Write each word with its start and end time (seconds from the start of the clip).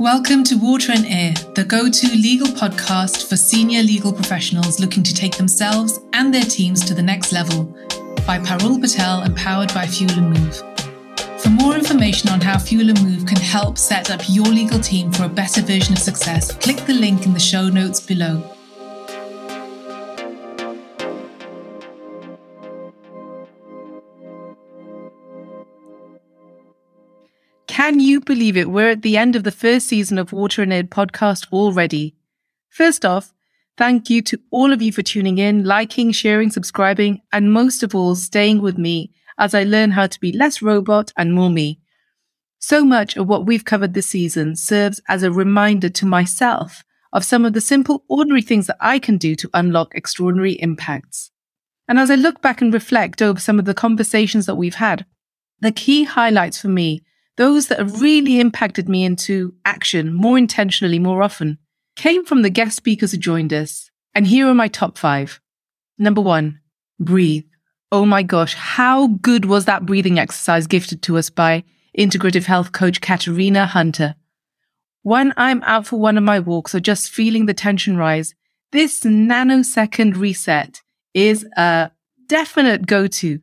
Welcome 0.00 0.44
to 0.44 0.54
Water 0.54 0.92
and 0.92 1.04
Air, 1.04 1.34
the 1.54 1.62
go 1.62 1.90
to 1.90 2.06
legal 2.16 2.46
podcast 2.46 3.28
for 3.28 3.36
senior 3.36 3.82
legal 3.82 4.14
professionals 4.14 4.80
looking 4.80 5.02
to 5.02 5.12
take 5.12 5.36
themselves 5.36 6.00
and 6.14 6.32
their 6.32 6.44
teams 6.44 6.82
to 6.86 6.94
the 6.94 7.02
next 7.02 7.32
level 7.32 7.64
by 8.26 8.38
Parul 8.38 8.80
Patel 8.80 9.20
and 9.20 9.36
powered 9.36 9.74
by 9.74 9.86
Fuel 9.86 10.12
and 10.12 10.30
Move. 10.30 10.56
For 11.42 11.50
more 11.50 11.74
information 11.74 12.30
on 12.30 12.40
how 12.40 12.58
Fuel 12.58 12.88
and 12.88 13.02
Move 13.02 13.26
can 13.26 13.36
help 13.36 13.76
set 13.76 14.10
up 14.10 14.22
your 14.26 14.46
legal 14.46 14.80
team 14.80 15.12
for 15.12 15.24
a 15.24 15.28
better 15.28 15.60
version 15.60 15.92
of 15.92 15.98
success, 15.98 16.50
click 16.56 16.78
the 16.86 16.94
link 16.94 17.26
in 17.26 17.34
the 17.34 17.38
show 17.38 17.68
notes 17.68 18.00
below. 18.00 18.42
Can 27.80 27.98
you 27.98 28.20
believe 28.20 28.58
it? 28.58 28.68
We're 28.68 28.90
at 28.90 29.00
the 29.00 29.16
end 29.16 29.36
of 29.36 29.42
the 29.42 29.50
first 29.50 29.88
season 29.88 30.18
of 30.18 30.34
Water 30.34 30.60
and 30.60 30.70
Air 30.70 30.82
podcast 30.82 31.50
already. 31.50 32.14
First 32.68 33.06
off, 33.06 33.32
thank 33.78 34.10
you 34.10 34.20
to 34.20 34.38
all 34.50 34.74
of 34.74 34.82
you 34.82 34.92
for 34.92 35.00
tuning 35.00 35.38
in, 35.38 35.64
liking, 35.64 36.12
sharing, 36.12 36.50
subscribing, 36.50 37.22
and 37.32 37.54
most 37.54 37.82
of 37.82 37.94
all, 37.94 38.14
staying 38.16 38.60
with 38.60 38.76
me 38.76 39.14
as 39.38 39.54
I 39.54 39.62
learn 39.62 39.92
how 39.92 40.08
to 40.08 40.20
be 40.20 40.30
less 40.30 40.60
robot 40.60 41.10
and 41.16 41.32
more 41.32 41.48
me. 41.48 41.80
So 42.58 42.84
much 42.84 43.16
of 43.16 43.26
what 43.26 43.46
we've 43.46 43.64
covered 43.64 43.94
this 43.94 44.08
season 44.08 44.56
serves 44.56 45.00
as 45.08 45.22
a 45.22 45.32
reminder 45.32 45.88
to 45.88 46.04
myself 46.04 46.84
of 47.14 47.24
some 47.24 47.46
of 47.46 47.54
the 47.54 47.62
simple, 47.62 48.04
ordinary 48.10 48.42
things 48.42 48.66
that 48.66 48.76
I 48.78 48.98
can 48.98 49.16
do 49.16 49.34
to 49.36 49.48
unlock 49.54 49.94
extraordinary 49.94 50.60
impacts. 50.60 51.30
And 51.88 51.98
as 51.98 52.10
I 52.10 52.16
look 52.16 52.42
back 52.42 52.60
and 52.60 52.74
reflect 52.74 53.22
over 53.22 53.40
some 53.40 53.58
of 53.58 53.64
the 53.64 53.72
conversations 53.72 54.44
that 54.44 54.56
we've 54.56 54.74
had, 54.74 55.06
the 55.60 55.72
key 55.72 56.04
highlights 56.04 56.60
for 56.60 56.68
me 56.68 57.00
those 57.40 57.68
that 57.68 57.78
have 57.78 58.02
really 58.02 58.38
impacted 58.38 58.86
me 58.86 59.02
into 59.02 59.54
action 59.64 60.12
more 60.12 60.36
intentionally, 60.36 60.98
more 60.98 61.22
often, 61.22 61.56
came 61.96 62.22
from 62.22 62.42
the 62.42 62.50
guest 62.50 62.76
speakers 62.76 63.12
who 63.12 63.16
joined 63.16 63.50
us. 63.50 63.90
And 64.14 64.26
here 64.26 64.46
are 64.46 64.54
my 64.54 64.68
top 64.68 64.98
five. 64.98 65.40
Number 65.96 66.20
one, 66.20 66.60
breathe. 66.98 67.46
Oh 67.90 68.04
my 68.04 68.22
gosh, 68.22 68.52
how 68.52 69.06
good 69.06 69.46
was 69.46 69.64
that 69.64 69.86
breathing 69.86 70.18
exercise 70.18 70.66
gifted 70.66 71.00
to 71.04 71.16
us 71.16 71.30
by 71.30 71.64
integrative 71.98 72.44
health 72.44 72.72
coach 72.72 73.00
Katarina 73.00 73.64
Hunter? 73.64 74.16
When 75.00 75.32
I'm 75.38 75.62
out 75.62 75.86
for 75.86 75.98
one 75.98 76.18
of 76.18 76.22
my 76.22 76.40
walks 76.40 76.74
or 76.74 76.80
just 76.80 77.08
feeling 77.08 77.46
the 77.46 77.54
tension 77.54 77.96
rise, 77.96 78.34
this 78.70 79.00
nanosecond 79.00 80.18
reset 80.18 80.82
is 81.14 81.46
a 81.56 81.90
definite 82.26 82.86
go 82.86 83.06
to 83.06 83.40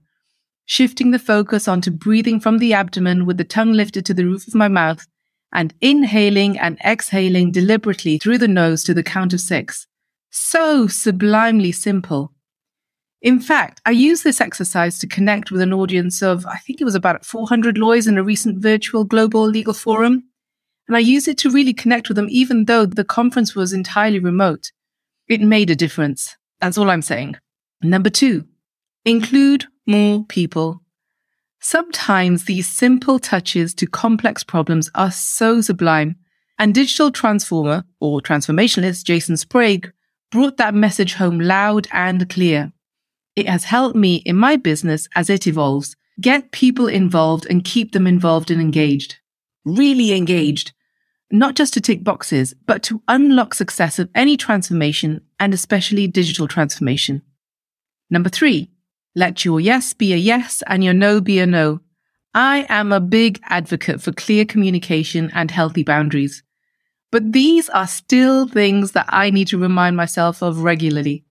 shifting 0.68 1.12
the 1.12 1.18
focus 1.18 1.68
onto 1.68 1.90
breathing 1.90 2.40
from 2.40 2.58
the 2.60 2.74
abdomen 2.74 3.26
with 3.26 3.38
the 3.38 3.44
tongue 3.44 3.72
lifted 3.72 4.06
to 4.06 4.14
the 4.14 4.26
roof 4.26 4.48
of 4.48 4.54
my 4.54 4.68
mouth 4.68 5.08
and 5.54 5.74
inhaling 5.80 6.60
and 6.60 6.78
exhaling 6.86 7.52
deliberately 7.52 8.18
through 8.18 8.38
the 8.38 8.50
nose 8.50 8.84
to 8.84 8.94
the 8.94 9.02
count 9.02 9.34
of 9.34 9.40
six. 9.40 9.88
So 10.30 10.86
sublimely 10.86 11.72
simple. 11.72 12.34
In 13.22 13.40
fact, 13.40 13.82
I 13.86 13.92
used 13.92 14.26
this 14.26 14.42
exercise 14.42 15.00
to 15.00 15.08
connect 15.08 15.52
with 15.52 15.62
an 15.62 15.74
audience 15.74 16.22
of, 16.22 16.46
I 16.46 16.58
think 16.58 16.82
it 16.82 16.86
was 16.86 16.96
about 16.96 17.26
400 17.26 17.78
lawyers 17.78 18.06
in 18.06 18.18
a 18.18 18.24
recent 18.24 18.60
virtual 18.60 19.06
global 19.06 19.44
legal 19.44 19.74
forum. 19.74 20.26
And 20.90 20.98
I 20.98 21.00
used 21.00 21.30
it 21.30 21.38
to 21.40 21.50
really 21.50 21.74
connect 21.74 22.10
with 22.10 22.18
them, 22.18 22.28
even 22.30 22.66
though 22.66 22.86
the 22.86 23.06
conference 23.06 23.56
was 23.56 23.72
entirely 23.72 24.20
remote. 24.20 24.72
It 25.30 25.42
made 25.42 25.70
a 25.70 25.76
difference. 25.76 26.36
That's 26.60 26.78
all 26.78 26.90
I'm 26.90 27.02
saying. 27.02 27.38
Number 27.82 28.10
two, 28.10 28.46
include 29.06 29.66
more 29.88 30.26
people. 30.26 30.82
Sometimes 31.60 32.46
these 32.46 32.68
simple 32.68 33.20
touches 33.20 33.74
to 33.76 33.88
complex 33.88 34.44
problems 34.44 34.90
are 34.94 35.12
so 35.12 35.62
sublime. 35.62 36.16
And 36.60 36.74
digital 36.74 37.12
transformer 37.12 37.84
or 38.00 38.20
transformationalist 38.22 39.04
Jason 39.04 39.38
Sprague 39.38 39.92
brought 40.32 40.58
that 40.58 40.74
message 40.74 41.14
home 41.14 41.40
loud 41.40 41.88
and 41.92 42.30
clear. 42.30 42.72
It 43.36 43.48
has 43.48 43.66
helped 43.66 43.96
me 43.96 44.16
in 44.26 44.36
my 44.36 44.56
business 44.56 45.08
as 45.16 45.30
it 45.30 45.46
evolves, 45.46 45.96
get 46.20 46.52
people 46.52 46.88
involved 46.88 47.46
and 47.48 47.64
keep 47.64 47.92
them 47.92 48.08
involved 48.08 48.50
and 48.50 48.60
engaged. 48.60 49.18
Really 49.66 50.14
engaged. 50.14 50.74
Not 51.30 51.56
just 51.56 51.74
to 51.74 51.82
tick 51.82 52.04
boxes, 52.04 52.56
but 52.66 52.82
to 52.84 53.04
unlock 53.08 53.54
success 53.54 54.00
of 54.00 54.10
any 54.16 54.38
transformation 54.38 55.22
and 55.40 55.54
especially 55.54 56.08
digital 56.08 56.48
transformation. 56.48 57.22
Number 58.10 58.30
three, 58.30 58.72
let 59.18 59.44
your 59.44 59.60
yes 59.60 59.96
be 59.96 60.14
a 60.14 60.16
yes 60.16 60.62
and 60.68 60.84
your 60.84 60.94
no 60.94 61.20
be 61.20 61.40
a 61.40 61.48
no. 61.48 61.80
I 62.36 62.68
am 62.70 62.92
a 62.92 63.00
big 63.00 63.40
advocate 63.46 64.00
for 64.00 64.12
clear 64.12 64.46
communication 64.46 65.32
and 65.34 65.50
healthy 65.50 65.82
boundaries. 65.82 66.44
But 67.12 67.34
these 67.34 67.68
are 67.70 67.88
still 67.88 68.48
things 68.48 68.92
that 68.92 69.08
I 69.10 69.32
need 69.32 69.48
to 69.48 69.58
remind 69.58 69.98
myself 69.98 70.44
of 70.44 70.62
regularly. 70.62 71.26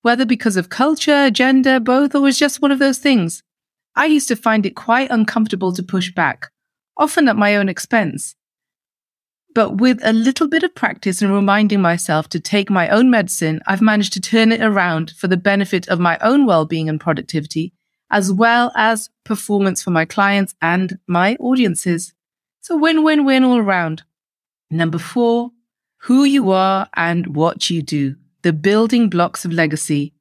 Whether 0.00 0.24
because 0.24 0.56
of 0.56 0.70
culture, 0.70 1.30
gender, 1.30 1.78
both, 1.78 2.14
or 2.14 2.30
just 2.30 2.62
one 2.62 2.70
of 2.70 2.78
those 2.78 2.98
things. 2.98 3.42
I 3.94 4.06
used 4.06 4.28
to 4.28 4.36
find 4.36 4.64
it 4.64 4.74
quite 4.74 5.10
uncomfortable 5.10 5.74
to 5.74 5.82
push 5.82 6.10
back, 6.10 6.50
often 6.96 7.28
at 7.28 7.36
my 7.36 7.54
own 7.56 7.68
expense. 7.68 8.34
But 9.56 9.78
with 9.78 10.00
a 10.04 10.12
little 10.12 10.48
bit 10.48 10.64
of 10.64 10.74
practice 10.74 11.22
and 11.22 11.32
reminding 11.32 11.80
myself 11.80 12.28
to 12.28 12.38
take 12.38 12.68
my 12.68 12.90
own 12.90 13.08
medicine, 13.08 13.62
I've 13.66 13.80
managed 13.80 14.12
to 14.12 14.20
turn 14.20 14.52
it 14.52 14.60
around 14.60 15.12
for 15.12 15.28
the 15.28 15.38
benefit 15.38 15.88
of 15.88 15.98
my 15.98 16.18
own 16.20 16.44
well-being 16.44 16.90
and 16.90 17.00
productivity, 17.00 17.72
as 18.10 18.30
well 18.30 18.70
as 18.76 19.08
performance 19.24 19.82
for 19.82 19.92
my 19.92 20.04
clients 20.04 20.54
and 20.60 20.98
my 21.06 21.36
audiences. 21.36 22.12
So 22.60 22.76
win-win-win 22.76 23.44
all 23.44 23.56
around. 23.56 24.02
Number 24.70 24.98
four, 24.98 25.52
who 26.02 26.24
you 26.24 26.50
are 26.50 26.90
and 26.94 27.34
what 27.34 27.70
you 27.70 27.80
do, 27.80 28.16
the 28.42 28.52
building 28.52 29.08
blocks 29.08 29.46
of 29.46 29.54
legacy. 29.54 30.12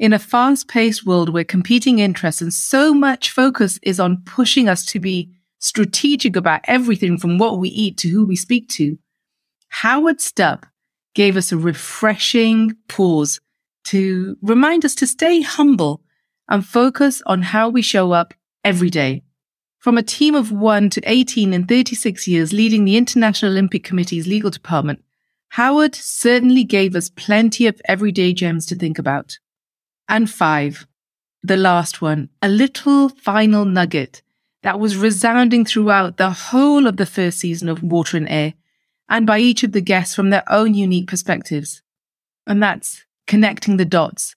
In 0.00 0.12
a 0.12 0.18
fast 0.18 0.66
paced 0.66 1.06
world 1.06 1.28
where 1.28 1.44
competing 1.44 2.00
interests 2.00 2.42
and 2.42 2.52
so 2.52 2.92
much 2.92 3.30
focus 3.30 3.78
is 3.84 4.00
on 4.00 4.24
pushing 4.26 4.68
us 4.68 4.84
to 4.86 4.98
be 4.98 5.30
strategic 5.60 6.34
about 6.34 6.62
everything 6.64 7.18
from 7.18 7.38
what 7.38 7.58
we 7.58 7.68
eat 7.68 7.96
to 7.98 8.08
who 8.08 8.24
we 8.24 8.34
speak 8.34 8.68
to, 8.70 8.98
Howard 9.68 10.18
Stupp 10.18 10.64
gave 11.14 11.36
us 11.36 11.52
a 11.52 11.56
refreshing 11.56 12.72
pause 12.88 13.40
to 13.84 14.36
remind 14.42 14.84
us 14.84 14.94
to 14.96 15.06
stay 15.06 15.42
humble 15.42 16.02
and 16.48 16.66
focus 16.66 17.22
on 17.26 17.42
how 17.42 17.68
we 17.68 17.82
show 17.82 18.12
up 18.12 18.34
every 18.64 18.90
day. 18.90 19.22
From 19.78 19.96
a 19.96 20.02
team 20.02 20.34
of 20.34 20.52
1 20.52 20.90
to 20.90 21.00
18 21.06 21.54
in 21.54 21.66
36 21.66 22.28
years 22.28 22.52
leading 22.52 22.84
the 22.84 22.96
International 22.96 23.52
Olympic 23.52 23.84
Committee's 23.84 24.26
legal 24.26 24.50
department, 24.50 25.02
Howard 25.50 25.94
certainly 25.94 26.64
gave 26.64 26.94
us 26.94 27.08
plenty 27.08 27.66
of 27.66 27.80
everyday 27.86 28.32
gems 28.32 28.66
to 28.66 28.74
think 28.74 28.98
about. 28.98 29.38
And 30.08 30.30
five, 30.30 30.86
the 31.42 31.56
last 31.56 32.02
one, 32.02 32.28
a 32.42 32.48
little 32.48 33.08
final 33.08 33.64
nugget 33.64 34.22
that 34.62 34.78
was 34.78 34.96
resounding 34.96 35.64
throughout 35.64 36.16
the 36.16 36.30
whole 36.30 36.86
of 36.86 36.96
the 36.96 37.06
first 37.06 37.38
season 37.38 37.68
of 37.68 37.82
Water 37.82 38.16
and 38.16 38.28
Air 38.28 38.54
and 39.08 39.26
by 39.26 39.38
each 39.38 39.62
of 39.62 39.72
the 39.72 39.80
guests 39.80 40.14
from 40.14 40.30
their 40.30 40.44
own 40.50 40.74
unique 40.74 41.08
perspectives. 41.08 41.82
And 42.46 42.62
that's 42.62 43.04
connecting 43.26 43.76
the 43.76 43.84
dots. 43.84 44.36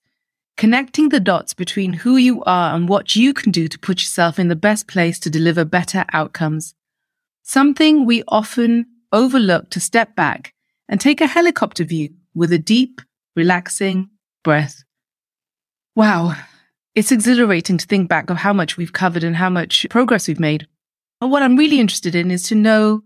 Connecting 0.55 1.09
the 1.09 1.19
dots 1.19 1.53
between 1.53 1.93
who 1.93 2.15
you 2.15 2.43
are 2.43 2.75
and 2.75 2.87
what 2.87 3.15
you 3.15 3.33
can 3.33 3.51
do 3.51 3.67
to 3.67 3.79
put 3.79 4.01
yourself 4.01 4.37
in 4.37 4.47
the 4.47 4.55
best 4.55 4.87
place 4.87 5.19
to 5.19 5.29
deliver 5.29 5.65
better 5.65 6.05
outcomes. 6.13 6.75
Something 7.41 8.05
we 8.05 8.23
often 8.27 8.85
overlook 9.11 9.69
to 9.71 9.79
step 9.79 10.15
back 10.15 10.53
and 10.87 11.01
take 11.01 11.21
a 11.21 11.27
helicopter 11.27 11.83
view 11.83 12.13
with 12.33 12.51
a 12.51 12.59
deep, 12.59 13.01
relaxing 13.35 14.09
breath. 14.43 14.83
Wow, 15.95 16.35
it's 16.95 17.11
exhilarating 17.11 17.77
to 17.77 17.87
think 17.87 18.07
back 18.07 18.29
of 18.29 18.37
how 18.37 18.53
much 18.53 18.77
we've 18.77 18.93
covered 18.93 19.23
and 19.23 19.35
how 19.35 19.49
much 19.49 19.87
progress 19.89 20.27
we've 20.27 20.39
made. 20.39 20.67
But 21.19 21.27
what 21.27 21.41
I'm 21.41 21.57
really 21.57 21.79
interested 21.79 22.15
in 22.15 22.29
is 22.29 22.43
to 22.43 22.55
know 22.55 23.01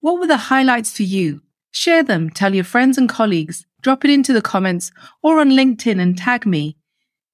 what 0.00 0.18
were 0.18 0.26
the 0.26 0.36
highlights 0.36 0.96
for 0.96 1.02
you? 1.02 1.42
Share 1.70 2.02
them, 2.02 2.30
tell 2.30 2.54
your 2.54 2.64
friends 2.64 2.96
and 2.96 3.08
colleagues, 3.08 3.66
drop 3.82 4.04
it 4.04 4.10
into 4.10 4.32
the 4.32 4.42
comments 4.42 4.90
or 5.22 5.40
on 5.40 5.50
LinkedIn 5.50 6.00
and 6.00 6.16
tag 6.16 6.46
me. 6.46 6.76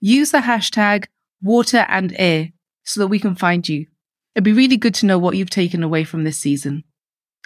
Use 0.00 0.32
the 0.32 0.38
hashtag 0.38 1.06
water 1.43 1.87
and 1.88 2.14
air 2.19 2.50
so 2.85 3.00
that 3.00 3.08
we 3.08 3.19
can 3.19 3.35
find 3.35 3.69
you. 3.69 3.87
It'd 4.35 4.44
be 4.44 4.52
really 4.52 4.76
good 4.76 4.94
to 4.96 5.06
know 5.06 5.19
what 5.19 5.37
you've 5.37 5.50
taken 5.50 5.82
away 5.82 6.05
from 6.05 6.25
this 6.25 6.38
season. 6.38 6.85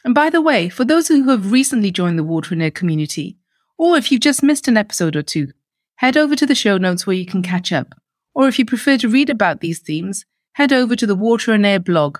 And 0.04 0.14
by 0.14 0.30
the 0.30 0.40
way, 0.40 0.68
for 0.68 0.84
those 0.84 1.08
who 1.08 1.28
have 1.28 1.52
recently 1.52 1.90
joined 1.90 2.18
the 2.18 2.24
Water 2.24 2.54
and 2.54 2.62
Air 2.62 2.70
community, 2.70 3.36
or 3.76 3.96
if 3.96 4.10
you've 4.10 4.22
just 4.22 4.42
missed 4.42 4.68
an 4.68 4.76
episode 4.76 5.16
or 5.16 5.22
two, 5.22 5.48
head 5.96 6.16
over 6.16 6.34
to 6.34 6.46
the 6.46 6.54
show 6.54 6.78
notes 6.78 7.06
where 7.06 7.16
you 7.16 7.26
can 7.26 7.42
catch 7.42 7.72
up. 7.72 7.94
Or 8.38 8.46
if 8.46 8.56
you 8.56 8.64
prefer 8.64 8.96
to 8.98 9.08
read 9.08 9.30
about 9.30 9.60
these 9.60 9.80
themes, 9.80 10.24
head 10.52 10.72
over 10.72 10.94
to 10.94 11.06
the 11.08 11.16
Water 11.16 11.52
and 11.52 11.66
Air 11.66 11.80
blog. 11.80 12.18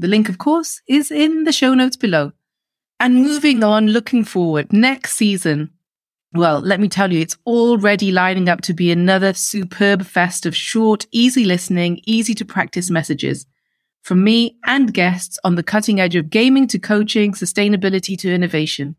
The 0.00 0.08
link, 0.08 0.28
of 0.28 0.36
course, 0.36 0.82
is 0.88 1.12
in 1.12 1.44
the 1.44 1.52
show 1.52 1.74
notes 1.74 1.96
below. 1.96 2.32
And 2.98 3.22
moving 3.22 3.62
on, 3.62 3.86
looking 3.86 4.24
forward, 4.24 4.72
next 4.72 5.14
season. 5.14 5.70
Well, 6.32 6.58
let 6.58 6.80
me 6.80 6.88
tell 6.88 7.12
you, 7.12 7.20
it's 7.20 7.38
already 7.46 8.10
lining 8.10 8.48
up 8.48 8.62
to 8.62 8.74
be 8.74 8.90
another 8.90 9.32
superb 9.32 10.04
fest 10.04 10.44
of 10.44 10.56
short, 10.56 11.06
easy 11.12 11.44
listening, 11.44 12.00
easy 12.04 12.34
to 12.34 12.44
practice 12.44 12.90
messages. 12.90 13.46
from 14.02 14.24
me 14.24 14.58
and 14.64 14.92
guests 14.94 15.38
on 15.44 15.54
the 15.54 15.62
cutting 15.62 16.00
edge 16.00 16.16
of 16.16 16.30
gaming 16.30 16.66
to 16.68 16.78
coaching, 16.78 17.32
sustainability 17.32 18.18
to 18.18 18.32
innovation. 18.32 18.96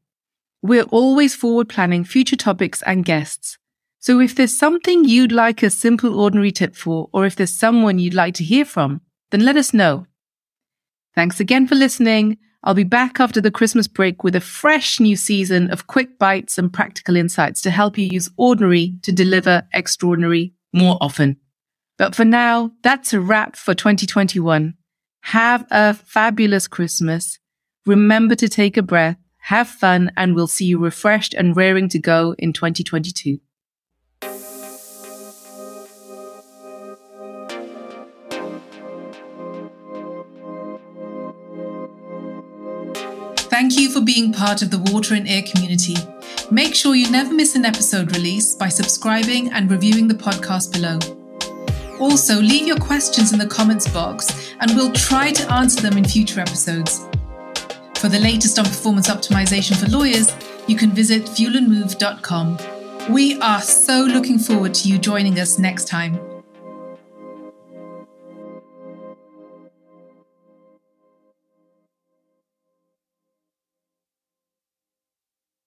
We're 0.62 0.84
always 0.84 1.36
forward 1.36 1.70
planning 1.70 2.04
future 2.04 2.36
topics 2.36 2.82
and 2.84 3.04
guests. 3.04 3.58
So 4.02 4.20
if 4.20 4.34
there's 4.34 4.58
something 4.58 5.06
you'd 5.06 5.32
like 5.32 5.62
a 5.62 5.70
simple, 5.70 6.20
ordinary 6.20 6.52
tip 6.52 6.76
for, 6.76 7.08
or 7.14 7.28
if 7.28 7.36
there's 7.36 7.54
someone 7.54 8.00
you'd 8.00 8.16
like 8.16 8.34
to 8.36 8.44
hear 8.44 8.66
from, 8.66 9.02
then 9.30 9.46
let 9.46 9.56
us 9.56 9.76
know. 9.76 10.08
Thanks 11.14 11.40
again 11.40 11.68
for 11.68 11.76
listening. 11.76 12.40
I'll 12.64 12.74
be 12.74 12.84
back 12.84 13.20
after 13.20 13.40
the 13.40 13.52
Christmas 13.52 13.88
break 13.88 14.24
with 14.24 14.36
a 14.36 14.42
fresh 14.42 15.00
new 15.00 15.16
season 15.16 15.70
of 15.70 15.86
quick 15.86 16.18
bites 16.18 16.58
and 16.58 16.74
practical 16.74 17.16
insights 17.16 17.62
to 17.62 17.70
help 17.70 17.96
you 17.96 18.10
use 18.12 18.32
ordinary 18.38 18.96
to 19.04 19.12
deliver 19.12 19.68
extraordinary 19.72 20.56
more 20.74 20.98
often. 21.00 21.38
But 22.00 22.16
for 22.16 22.26
now, 22.26 22.72
that's 22.82 23.14
a 23.14 23.22
wrap 23.22 23.56
for 23.56 23.76
2021. 23.76 24.74
Have 25.26 25.68
a 25.70 25.94
fabulous 25.94 26.68
Christmas. 26.68 27.38
Remember 27.86 28.34
to 28.34 28.50
take 28.50 28.78
a 28.78 28.82
breath, 28.82 29.18
have 29.42 29.68
fun, 29.68 30.12
and 30.18 30.34
we'll 30.34 30.48
see 30.48 30.66
you 30.66 30.80
refreshed 30.80 31.36
and 31.36 31.56
raring 31.56 31.88
to 31.90 32.00
go 32.00 32.34
in 32.40 32.52
2022. 32.52 33.40
Thank 43.52 43.78
you 43.78 43.92
for 43.92 44.00
being 44.00 44.32
part 44.32 44.62
of 44.62 44.72
the 44.72 44.80
Water 44.80 45.14
and 45.14 45.28
Air 45.28 45.42
community. 45.42 45.98
Make 46.50 46.74
sure 46.74 46.96
you 46.96 47.12
never 47.12 47.34
miss 47.34 47.54
an 47.54 47.66
episode 47.66 48.16
release 48.16 48.56
by 48.56 48.70
subscribing 48.70 49.52
and 49.52 49.70
reviewing 49.70 50.08
the 50.08 50.14
podcast 50.14 50.72
below. 50.72 50.98
Also, 52.00 52.40
leave 52.40 52.66
your 52.66 52.78
questions 52.78 53.34
in 53.34 53.40
the 53.40 53.46
comments 53.46 53.90
box 53.90 54.54
and 54.62 54.72
we'll 54.72 54.94
try 54.94 55.34
to 55.34 55.52
answer 55.52 55.82
them 55.82 55.98
in 55.98 56.06
future 56.06 56.40
episodes. 56.40 57.06
For 57.96 58.08
the 58.08 58.22
latest 58.22 58.58
on 58.58 58.64
performance 58.64 59.10
optimization 59.10 59.76
for 59.76 59.90
lawyers, 59.90 60.34
you 60.66 60.78
can 60.78 60.92
visit 60.92 61.24
fuelandmove.com. 61.24 62.58
We 63.14 63.38
are 63.42 63.62
so 63.62 64.00
looking 64.06 64.40
forward 64.40 64.74
to 64.76 64.88
you 64.88 64.98
joining 64.98 65.42
us 65.42 65.60
next 65.60 65.90
time. 65.90 66.31